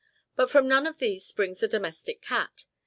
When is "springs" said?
1.27-1.59